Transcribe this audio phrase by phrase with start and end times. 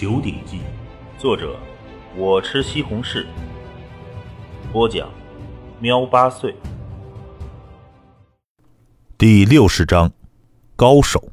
[0.00, 0.58] 九鼎记》，
[1.20, 1.56] 作者
[2.16, 3.26] 我吃西红柿，
[4.72, 5.10] 播讲
[5.80, 6.54] 喵八岁。
[9.18, 10.12] 第六十章，
[10.76, 11.30] 高手。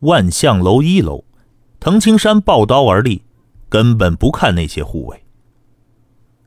[0.00, 1.24] 万象楼一楼，
[1.80, 3.22] 藤青山抱刀而立，
[3.70, 5.24] 根本不看那些护卫。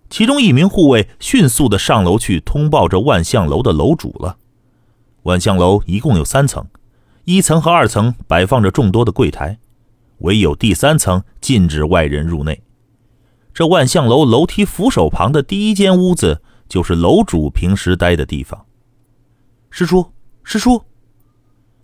[0.08, 4.38] 其中一名护卫迅速的上楼去通报着万象楼的楼主了。
[5.24, 6.64] 万象楼一共有三层，
[7.24, 9.58] 一层和二层摆放着众多的柜台，
[10.20, 12.64] 唯有第三层禁止外人入内。
[13.54, 18.66] 这万象楼楼梯扶手旁的第一间屋子，就是楼主平时待的地方。
[19.70, 20.12] 师叔，
[20.44, 20.84] 师叔。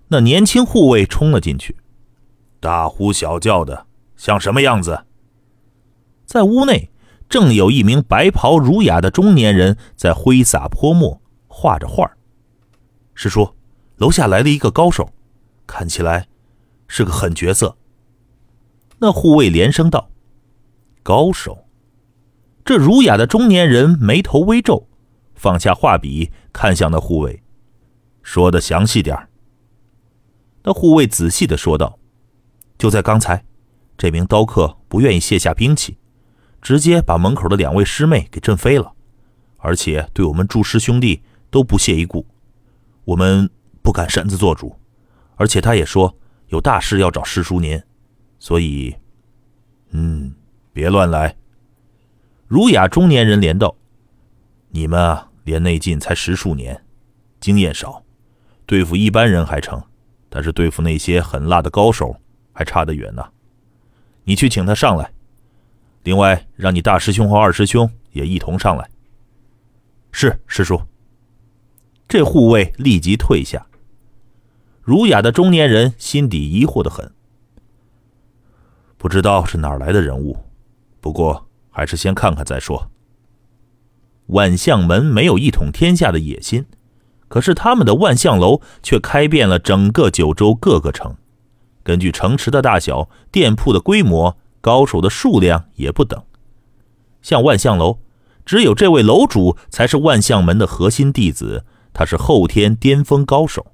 [0.07, 1.75] 那年轻护卫冲了进去，
[2.59, 5.05] 大呼小叫的，像什么样子？
[6.25, 6.91] 在屋内，
[7.27, 12.09] 正有一名白袍儒雅的中年人在挥洒泼墨，画着画。
[13.15, 13.55] 师叔，
[13.97, 15.09] 楼下来了一个高手，
[15.65, 16.27] 看起来
[16.87, 17.75] 是个狠角色。
[18.99, 20.09] 那护卫连声道
[21.03, 21.65] ：“高手。”
[22.65, 24.87] 这儒雅的中年人眉头微皱，
[25.35, 27.43] 放下画笔，看向那护卫，
[28.23, 29.15] 说的详细点。
[30.63, 31.99] 那护卫仔细的说道
[32.77, 33.45] ：“就在刚才，
[33.97, 35.97] 这名刀客不愿意卸下兵器，
[36.59, 38.93] 直接把门口的两位师妹给震飞了，
[39.57, 41.21] 而且对我们诸师兄弟
[41.51, 42.25] 都不屑一顾。
[43.03, 43.47] 我们
[43.83, 44.75] 不敢擅自做主，
[45.35, 47.79] 而且他也说有大事要找师叔您，
[48.45, 48.95] 所以，
[49.89, 50.31] 嗯，
[50.71, 51.35] 别乱来。”
[52.45, 53.75] 儒雅中年人连道
[54.69, 56.79] ：“你们啊，练内劲才十数年，
[57.39, 58.03] 经验少，
[58.67, 59.81] 对付一般人还成。”
[60.29, 62.15] 但是对付那些狠辣的高手
[62.53, 63.25] 还差得远呢，
[64.25, 65.11] 你去请他上来。
[66.03, 68.87] 另外，让你大师兄和二师兄也一同上来。
[70.11, 70.79] 是师叔。
[72.07, 73.65] 这护卫立即退下。
[74.83, 77.11] 儒雅的中年人心底疑惑的很，
[78.97, 80.37] 不知道是哪来的人物，
[80.99, 82.89] 不过还是先看看再说。
[84.27, 86.65] 万象门没有一统天下的野心。
[87.27, 91.15] 可是他们的万象楼却开遍了整个九州各个城，
[91.83, 96.23] 根据城池的大小、店铺的规模、高手的数量也不等。
[97.23, 97.97] 像万象楼，
[98.45, 103.65] 只有这位楼主才是万象门的核心弟子，他是后天巅峰高手。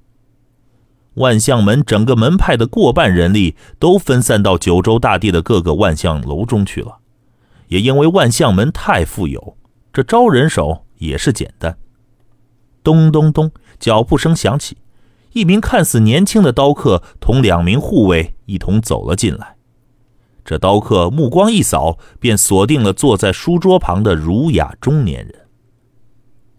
[1.16, 7.00] 万象门整个门派的过半人力都分散到九州大地的各个万象楼中去了，
[7.68, 9.58] 也因为万象门太富有，
[9.92, 11.78] 这招人手也是简单。
[12.84, 14.78] 咚咚咚，脚步声响起，
[15.34, 19.56] 一名看似年轻的刀客同两名护卫一同走了进来。
[20.44, 25.36] 这刀客目光一扫，便锁定了坐在书桌旁的儒雅中年人。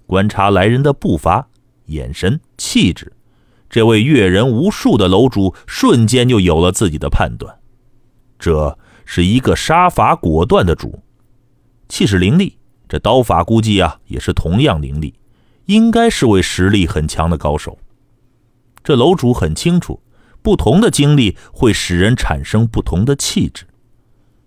[0.07, 1.49] 观察来人的步伐、
[1.87, 3.13] 眼神、气质，
[3.73, 7.59] 这位阅人无数的楼主瞬间就有了自己的判断：
[8.39, 11.03] 这是一个杀伐果断的主，
[11.89, 12.59] 气势凌厉。
[12.87, 15.15] 这刀法估计啊，也是同样凌厉。
[15.65, 17.79] 应该是位实力很强的高手。
[18.85, 20.03] 这楼主很清楚，
[20.43, 23.65] 不同的经历会使人产生不同的气质。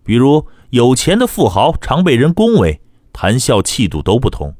[0.03, 2.80] 比如有钱的富豪常被人恭维，
[3.12, 4.52] 谈笑气度都不同；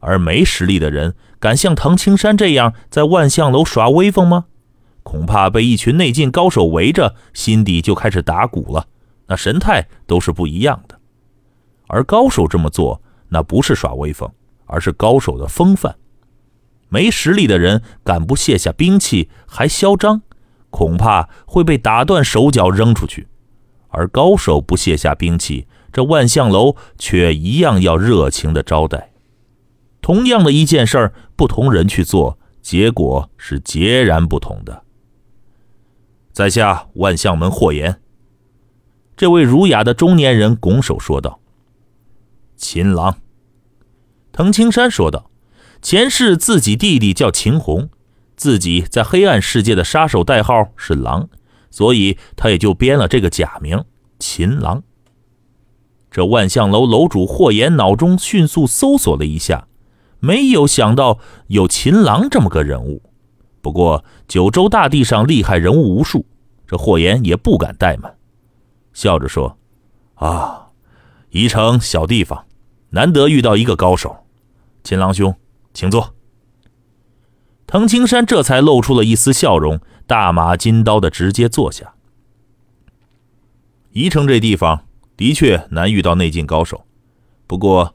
[0.00, 4.46] 而没实力的人敢像唐青山这样在万象楼耍威风吗？
[5.02, 8.86] 恐怕被一群内劲高手围着，心底就开始打鼓了。
[9.26, 10.98] 那神态都是不一样的。
[11.86, 14.30] 而高手这么做，那不是耍威风。
[14.70, 15.96] 而是高手的风范，
[16.90, 20.20] 没实力的人敢不卸下兵器还嚣张，
[20.68, 23.22] 恐怕会被打断手脚扔出去；
[23.88, 29.07] 而高手不卸下兵器，这万象楼却一样要热情的招待。
[30.00, 34.84] 同样的一件事儿，不同人去做，结果是截然不同的。
[36.32, 38.00] 在下万象门霍言。
[39.16, 41.40] 这位儒雅的中年人拱手说道
[42.56, 43.18] ：“秦郎。”
[44.30, 45.30] 藤青山说道
[45.82, 47.90] ：“前世自己弟弟叫秦红，
[48.36, 51.28] 自己在黑暗世界的杀手代号是狼，
[51.70, 53.84] 所以他也就编了这个假名
[54.20, 54.84] 秦狼。”
[56.10, 59.67] 这万象楼楼主霍言脑中迅速搜索了一下，
[60.20, 61.18] 没有想到
[61.48, 63.02] 有秦狼这么个人物。
[63.60, 66.24] 不过九州大地上厉害人物无数，
[66.66, 68.16] 这霍言也不敢怠慢，
[68.92, 69.58] 笑着说
[70.14, 70.68] ：“啊，
[71.30, 72.46] 宜城小地方，
[72.90, 74.24] 难得遇到一个高手。”
[74.84, 75.34] 秦郎兄，
[75.74, 76.14] 请坐。
[77.66, 81.94] 藤青山这才露出了一丝笑容，大马金刀的直接坐下。
[83.92, 84.84] 宜城这地方
[85.16, 86.86] 的确难遇到内劲高手，
[87.46, 87.94] 不过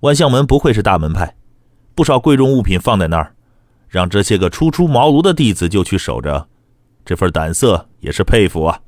[0.00, 1.36] 万象门不愧是大门派，
[1.94, 3.34] 不少贵重物品放在那儿，
[3.88, 6.48] 让这些个初出茅庐的弟子就去守着，
[7.04, 8.80] 这份胆色也是佩服啊。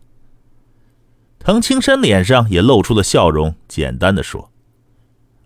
[1.39, 4.51] 滕青山脸上也露出了笑容，简单的说。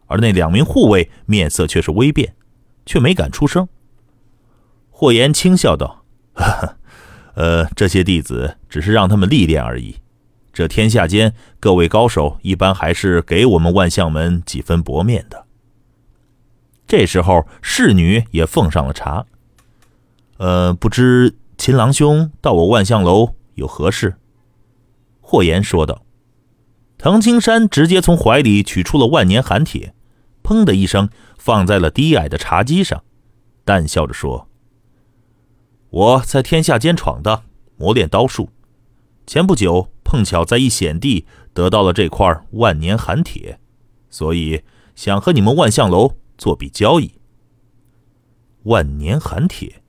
[0.06, 2.34] 而那两名护卫面色却是微变，
[2.86, 3.68] 却没敢出声。
[4.88, 6.04] 霍言轻笑道
[7.36, 9.96] ：“呃，这些弟子只是让他们历练而已。
[10.52, 15.46] 这天下间各位高手一般还是给我们万象门几分薄面的。”
[16.90, 19.24] 这时候，侍女也奉上了茶。
[20.38, 24.16] 呃，不知秦郎兄到我万象楼有何事？
[25.20, 26.02] 霍言说道。
[26.98, 29.94] 唐青山直接从怀里取出了万年寒铁。
[30.42, 31.08] 砰的一声，
[31.38, 33.04] 放在了低矮的茶几上，
[33.64, 34.48] 淡笑着说
[35.90, 37.44] ：“我在天下间闯荡，
[37.76, 38.50] 磨练刀术。
[39.28, 43.60] 前不久碰巧在一险地得到了这块万年寒铁，
[44.08, 44.64] 所以
[44.96, 47.12] 想和你们万象楼做笔交易。
[48.64, 49.82] 万年寒铁，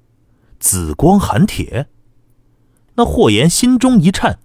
[0.59, 1.87] 紫光寒铁。”
[2.95, 4.37] 那霍炎心中一颤，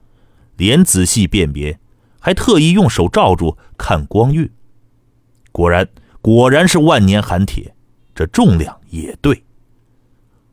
[0.56, 1.78] 连仔细辨别，
[2.20, 4.50] 还特意用手罩住看光晕。
[5.52, 5.86] 果然。
[6.22, 7.76] 果然是万年寒铁，
[8.12, 9.44] 这重量也对。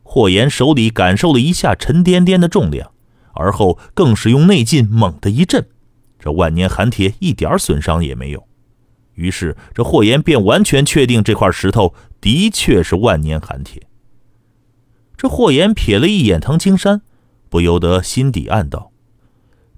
[0.04, 2.92] 霍言手里感受了一下沉甸甸的重量，
[3.34, 5.68] 而后更是用内劲猛地一震，
[6.20, 8.48] 这万年寒铁一点损伤也没有。
[9.16, 13.88] 于是这霍言便完全确定这块石头的确是万年寒铁。
[15.16, 17.02] 这霍言瞥了一眼唐青山，
[17.50, 18.92] 不由得心底暗道：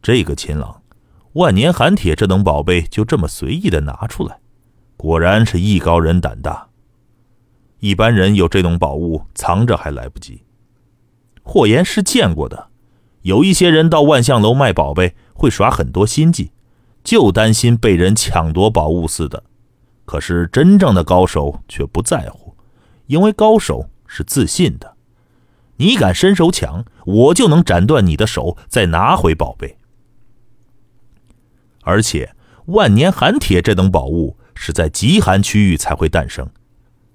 [0.01, 0.81] 这个秦朗，
[1.33, 4.39] 万年寒铁这等宝贝就这么随意的拿出来。
[4.97, 6.69] 果然是艺高人胆大，
[7.79, 10.43] 一般人有这等宝物藏着还来不及。
[11.43, 12.69] 霍言是见过的，
[13.21, 16.51] 有一些人到万象楼卖宝贝会耍很多心计，
[17.05, 19.41] 就担心被人抢夺宝物似的。
[20.03, 22.53] 可是真正的高手却不在乎，
[23.07, 24.97] 因为高手是自信的。
[25.77, 29.77] 你敢伸手抢，我就能斩断你的手，再拿回宝贝。
[31.83, 32.35] 而且
[32.65, 34.35] 万年寒铁这等宝物。
[34.57, 36.49] 是在极寒区域才会诞生，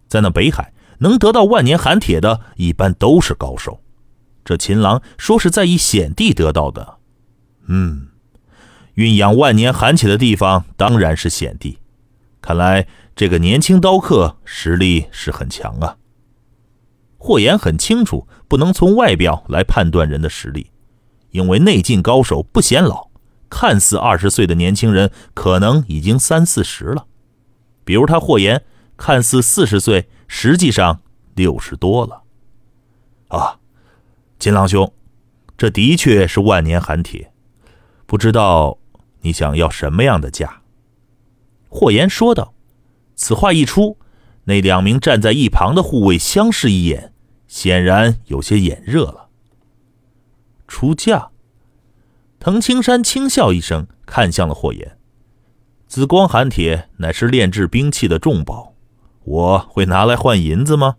[0.08, 3.80] 在那北海能得到万年寒铁的，一般都是高手。
[4.44, 6.98] 这秦郎说是在一险地得到的，
[7.66, 8.08] 嗯，
[9.00, 11.78] 蕴养万年寒铁的地方当然是险地。
[12.42, 12.86] 看来
[13.16, 15.96] 这个年轻刀客实力是很强啊。
[17.16, 20.70] 霍言很清楚，不能从外表来判断人的实力，
[21.30, 23.08] 因为内劲高手不显老，
[23.48, 27.06] 看似二十岁的年轻人，可能已经三四十了。
[27.84, 28.62] 比如他霍言，
[28.98, 31.00] 看似四十岁，实际上
[31.34, 32.22] 六十多了。
[33.28, 33.58] 啊，
[34.38, 34.92] 金郎兄，
[35.56, 37.32] 这的确是万年寒铁，
[38.06, 38.78] 不知道
[39.22, 40.62] 你想要什么样的价？
[41.68, 42.54] 霍言说道。
[43.14, 43.98] 此话一出，
[44.44, 47.12] 那两名站在一旁的护卫相视一眼，
[47.46, 49.28] 显然有些眼热了。
[50.66, 51.30] 出价？
[52.38, 54.96] 藤青山轻笑一声，看向了霍言。
[55.86, 58.74] 紫光寒铁乃是炼制兵器的重宝，
[59.24, 60.96] 我会拿来换银子吗？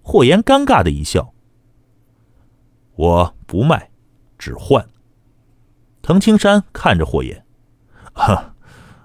[0.00, 1.34] 霍言尴尬的一笑
[2.96, 3.90] ：“我不卖，
[4.38, 4.88] 只换。”
[6.08, 7.44] 滕青山看着霍言
[8.16, 8.54] ：“哈，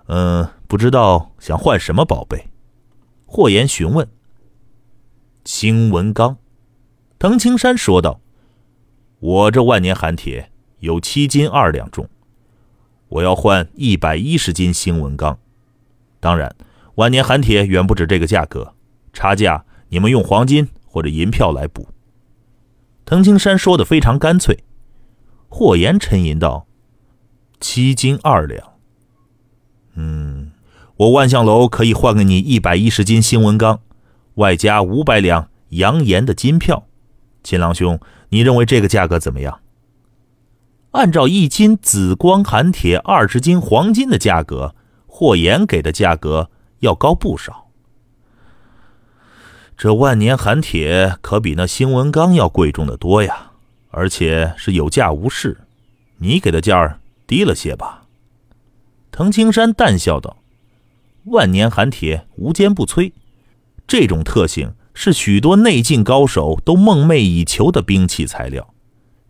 [0.05, 2.47] 嗯，不知道想换什么宝贝？”
[3.27, 4.07] 霍言询问。
[5.43, 6.37] 青文刚，
[7.19, 8.21] 滕青山说道
[9.19, 12.07] ：“我这万年寒铁有七斤二两重。”
[13.09, 15.37] 我要换一百一十斤星纹钢，
[16.21, 16.55] 当然，
[16.95, 18.73] 万年寒铁远不止这个价格，
[19.11, 21.85] 差价你们用黄金或者银票来补。
[23.03, 24.63] 滕青山说的非常干脆。
[25.49, 26.65] 霍言沉吟道
[27.63, 28.73] ：“七斤二两，
[29.95, 30.51] 嗯，
[30.97, 33.79] 我万象楼可以换给你一百一十斤新纹钢，
[34.33, 36.85] 外加五百两阳岩的金票。
[37.41, 39.61] 秦郎兄，你认为这个价格怎么样？”
[40.91, 44.75] 按照一斤紫光寒铁二十斤黄金的价格，
[45.07, 47.69] 霍岩给的价格要高不少。
[49.77, 53.53] 这万年寒铁可比那新文钢要贵重的多呀，
[53.89, 55.61] 而且是有价无市。
[56.17, 56.99] 你给的价儿
[57.33, 58.03] 低了些吧？
[59.09, 60.37] 滕青山淡笑道
[61.25, 63.11] ：“万年寒铁无坚不摧，
[63.87, 68.71] 这种特性是许多内劲高手都梦寐以求的兵器材料。”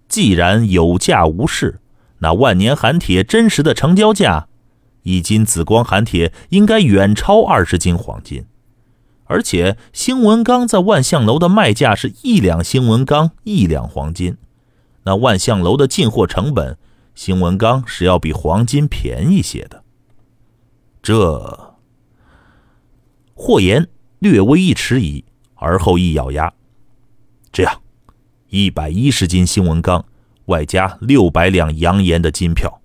[0.10, 1.80] 既然有价无市，
[2.20, 4.50] 那万年寒铁真实的成交价，
[5.04, 8.46] 一斤紫光寒铁应该远超二十斤黄金。
[9.24, 14.36] 而且星文钢在万象楼的卖价是一两星文钢一两黄金，
[15.06, 16.78] 那万象楼的进货成本，
[17.16, 19.84] 星文钢是要比黄金便宜些的。
[21.02, 21.76] 这，
[23.34, 23.88] 霍言
[24.20, 25.24] 略微一迟疑，
[25.56, 26.54] 而后一咬牙，
[27.52, 27.82] 这样。
[28.48, 30.06] 一百一十斤星文钢，
[30.46, 32.82] 外加六百两阳岩的金票，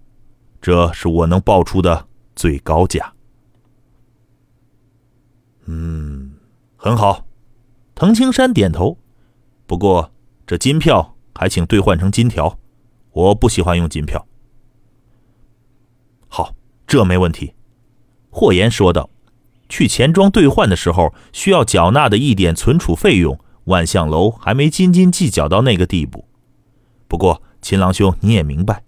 [0.61, 3.13] 这是我能报出的最高价。
[5.67, 6.33] 嗯，
[6.77, 7.27] 很好。
[7.95, 8.97] 藤青山点头。
[9.67, 10.11] 不过
[10.47, 12.59] 这金票还请兑换成金条，
[13.19, 14.25] 我不喜欢用金票。
[16.29, 16.55] 好，
[16.87, 17.53] 这没问题。
[18.31, 19.11] 霍言说道。
[19.71, 26.27] 去钱庄兑换的时候需要缴纳的一点存储费用，万象楼还没斤斤计较到那个地步。
[27.07, 28.83] 不过，秦郎兄你也明白，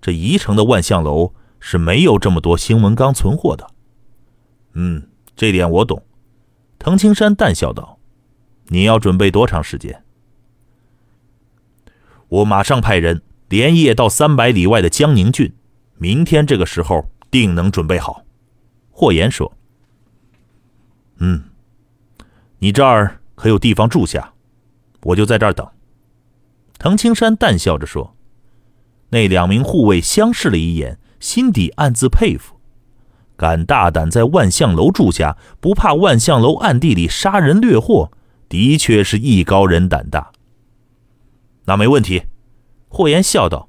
[0.00, 3.70] 这宜城的万象楼是没有这么多兴文钢存货的。
[4.72, 6.02] 嗯，这点我懂。
[6.80, 8.00] 藤青山淡笑道
[8.68, 10.02] ：“你要准备多长时间？”
[12.28, 15.52] 我马上派人连夜到三百里外的江宁郡，
[15.96, 18.24] 明天这个时候定能准备好。”
[18.90, 19.52] 霍言说。
[21.18, 21.44] 嗯，
[22.58, 24.32] 你这儿可有地方住下？
[25.02, 25.66] 我就在这儿等。
[26.78, 28.14] 藤青山淡笑着说。
[29.10, 32.60] 那两名护卫相视了一眼，心底暗自佩服，
[33.36, 38.12] 敢大胆在万象楼住下，不怕万象楼暗地里杀人掠货，
[38.48, 40.30] 的确是艺高人胆大。
[41.64, 42.24] 那没问题，
[42.88, 43.68] 霍言笑道：“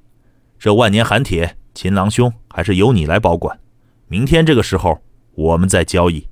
[0.58, 3.60] 这万年寒铁，秦郎兄还是由你来保管。
[4.08, 5.02] 明天这个时候，
[5.36, 6.28] 我们再交易。”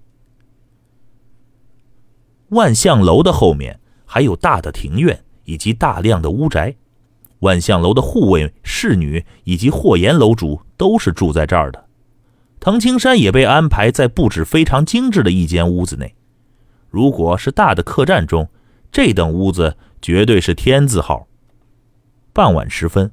[2.50, 6.76] 万象楼的后面还有大的庭院以及大量的屋宅，
[7.40, 11.86] 万象楼的护卫、侍女以及霍言楼主都是住在这儿的。
[12.60, 16.16] 藤青山也被安排在布置非常精致的一间屋子内。
[16.90, 18.50] 如果是大的客栈中，
[18.92, 21.27] 这等屋子绝对是天字号。
[22.38, 23.12] 傍晚时分，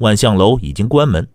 [0.00, 1.30] 万象楼已经关门，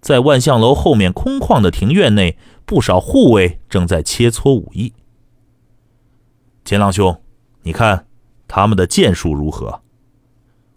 [0.00, 4.92] 在万象楼后面空旷的庭院内，不少护卫正在切磋武艺。
[6.64, 7.20] 钱郎兄，
[7.62, 8.06] 你看
[8.46, 9.82] 他们的剑术如何？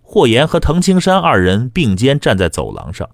[0.01, 3.07] 霍言和藤青山二人并肩站在走廊上。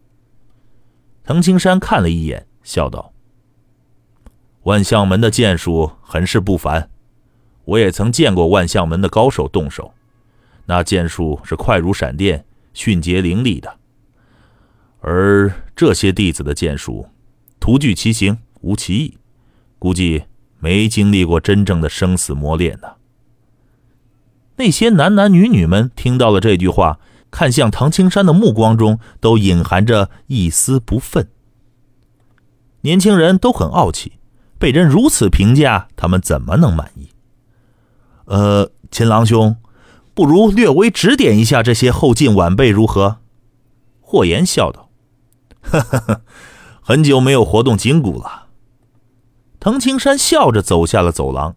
[1.26, 3.12] 藤青山看了一眼，笑道
[4.64, 6.90] ：“万象门的剑术很是不凡，
[7.66, 9.94] 我也曾见过万象门的高手动手，
[10.68, 12.46] 那剑术是快如闪电，
[12.80, 13.78] 迅捷凌厉的。
[15.02, 17.08] 而这些弟子的剑术，
[17.60, 19.18] 徒具其形，无其意，
[19.78, 20.24] 估计……”
[20.62, 22.96] 没经历过真正的生死磨练呢。
[24.58, 27.00] 那些男男女女们听到了这句话，
[27.32, 31.30] 看向唐青山的目光中都隐含着一丝不忿。
[32.82, 34.20] 年轻人都很傲气，
[34.58, 37.08] 被人如此评价，他们怎么能满意？
[38.26, 39.56] 呃，秦郎兄，
[40.20, 43.22] 不如略微指点一下这些后进晚辈如何？
[44.02, 44.90] 霍言笑道
[45.64, 46.22] ：“呵呵呵，
[46.82, 48.48] 很久没有活动筋骨了。”
[49.62, 51.56] 藤青山笑着走下了走廊。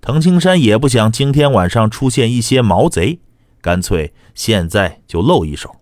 [0.00, 3.20] 藤青山也不想今天晚上出现一些毛贼，
[3.60, 5.76] 干脆现在就露一手。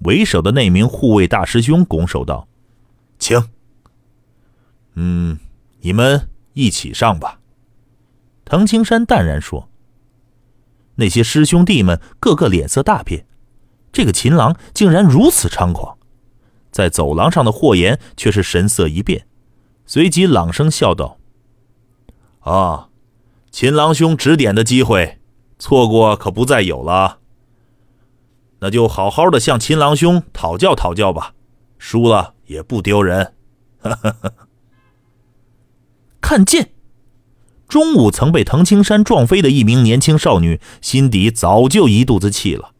[0.00, 2.46] 为首的那名护卫大师兄拱手道
[3.18, 3.48] ：“请。
[4.92, 5.38] ”“嗯，
[5.80, 7.40] 你们一起上吧。”
[8.44, 9.67] 藤青山淡然说。
[10.98, 13.26] 那些师兄弟们个个脸色大变，
[13.92, 15.96] 这个秦郎竟然如此猖狂。
[16.70, 19.26] 在走廊上的霍言却是神色一变。
[19.86, 21.18] 随即朗声笑道
[22.40, 22.90] ：“啊，
[23.50, 25.18] 秦郎兄指点的机会，
[25.58, 27.20] 错过可不再有了。
[28.60, 31.34] 那就好好的向秦郎兄讨教讨教吧，
[31.78, 33.34] 输了也不丢人。”
[33.80, 34.32] 哈哈哈
[36.20, 36.72] 看剑，
[37.68, 42.70] 中午曾被藤青山撞飞的一名年轻少女，心底早就一肚子气了，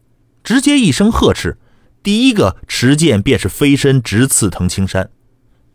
[0.43, 1.59] 直接一声呵斥，
[2.01, 5.11] 第一个持剑便是飞身直刺藤青山。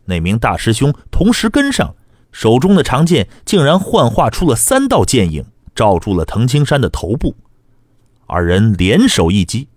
[0.05, 1.95] 那名大师兄同时跟上，
[2.33, 7.35] 手中的长剑竟然幻化出了三道剑影，罩住了藤青山的头部。
[8.27, 9.69] 二人联手一击，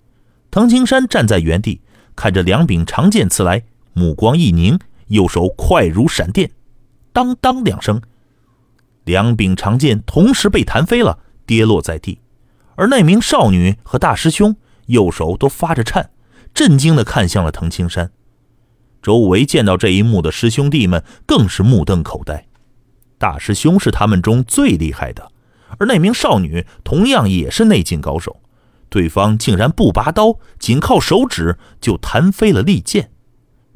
[0.50, 1.80] 藤青山站在原地，
[2.16, 4.76] 看着两柄长剑刺来，目光一凝，
[5.06, 6.50] 右手快如闪电，
[7.12, 8.02] 当当两声，
[9.08, 12.20] 两柄长剑同时被弹飞了，跌落在地。
[12.76, 14.54] 而那名少女和大师兄
[14.88, 16.10] 右手都发着颤，
[16.52, 18.10] 震惊地看向了藤青山。
[19.00, 22.46] 周围见到这一幕的师兄弟们更是目瞪口呆。
[23.16, 25.32] 大师兄是他们中最厉害的，
[25.78, 28.42] 而那名少女同样也是内劲高手，
[28.90, 33.10] 对方竟然不拔刀，仅靠手指就弹飞了利剑，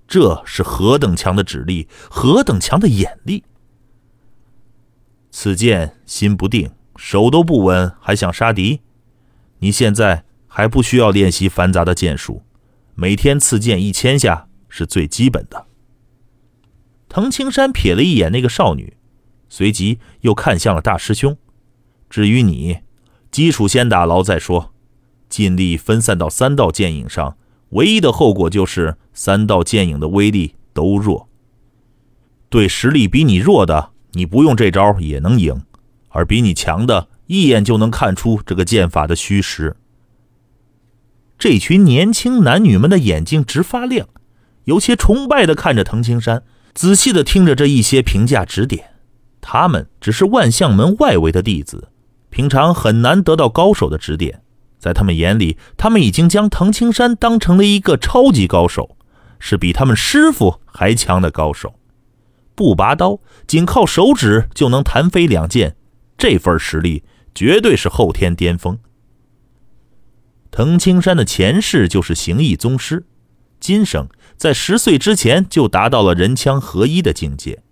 [0.07, 3.45] 这是何等强的指力，何等强的眼力！
[5.43, 8.81] 此剑心不定，手都不稳，还想杀敌？
[9.59, 12.45] 你现在还不需要练习繁杂的剑术，
[12.95, 14.47] 每天刺剑一千下。
[14.69, 15.67] 是最基本的。
[17.09, 18.97] 藤青山瞥了一眼那个少女，
[19.49, 21.37] 随即又看向了大师兄。
[22.09, 22.79] 至于你，
[23.33, 24.73] 基础先打牢再说，
[25.29, 27.37] 尽力分散到三道剑影上，
[27.71, 31.29] 唯一的后果就是三道剑影的威力都弱。
[32.49, 35.57] 对实力比你弱的，你不用这招也能赢；
[36.11, 39.77] 而比你强的，一眼就能看出这个剑法的虚实。
[41.39, 44.07] 这群年轻男女们的眼睛直发亮，
[44.65, 48.91] 有些崇拜的看着藤青山，仔细的听着这一些评价指点。
[49.41, 51.89] 他们只是万象门外围的弟子，
[52.31, 54.43] 平常很难得到高手的指点。
[54.79, 58.97] 在他们眼里，他们已经将藤青山当成了一个超级高手，
[59.41, 61.75] 是比他们师傅还强的高手。
[62.55, 65.77] 不拔刀，仅靠手指就能弹飞两剑，
[66.17, 67.05] 这份实力
[67.35, 68.79] 绝对是后天巅峰。
[70.51, 73.07] 藤青山的前世就是形意宗师，
[73.59, 74.07] 今生
[74.37, 77.63] 在十岁之前就达到了人枪合一的境界，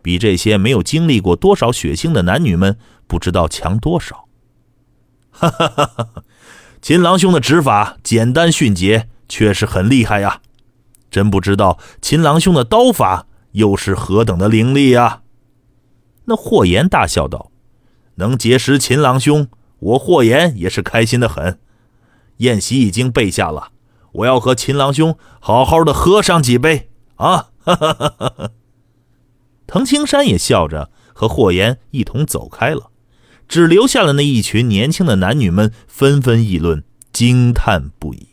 [0.00, 4.28] 比这些没有经历过多少血腥的男女们不知道强多少。
[5.30, 6.08] 哈哈哈哈！
[6.80, 10.40] 秦郎兄的指法简单迅捷，确实很厉害呀！
[11.10, 15.22] 真不知道秦郎兄的刀法又是何等的凌厉呀！
[16.26, 17.50] 那霍炎大笑道
[18.16, 21.58] ：“能结识秦郎兄，我霍炎也是开心的很。”
[22.38, 23.72] 宴席已经备下了，
[24.12, 27.50] 我要和秦郎兄好好的喝上几杯啊！
[27.58, 28.50] 哈哈哈哈。
[29.66, 32.90] 滕青山也笑着和霍言一同走开了，
[33.46, 38.28] 只留下了那一群年轻的男女们纷纷议论，惊叹不已。